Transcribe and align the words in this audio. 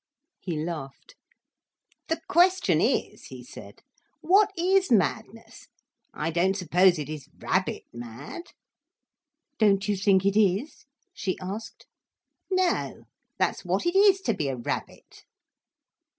He 0.39 0.57
laughed. 0.57 1.13
"The 2.07 2.21
question 2.27 2.81
is," 2.81 3.25
he 3.25 3.43
said, 3.43 3.83
"what 4.21 4.49
is 4.57 4.91
madness? 4.91 5.67
I 6.11 6.31
don't 6.31 6.55
suppose 6.57 6.97
it 6.97 7.07
is 7.07 7.29
rabbit 7.37 7.83
mad." 7.93 8.45
"Don't 9.59 9.87
you 9.87 9.95
think 9.95 10.25
it 10.25 10.35
is?" 10.35 10.87
she 11.13 11.37
asked. 11.39 11.85
"No. 12.49 13.03
That's 13.37 13.63
what 13.63 13.85
it 13.85 13.95
is 13.95 14.21
to 14.21 14.33
be 14.33 14.47
a 14.47 14.55
rabbit." 14.57 15.23